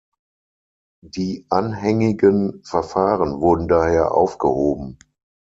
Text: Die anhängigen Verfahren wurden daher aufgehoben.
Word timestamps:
Die 1.05 1.45
anhängigen 1.49 2.63
Verfahren 2.63 3.39
wurden 3.39 3.67
daher 3.67 4.15
aufgehoben. 4.15 4.97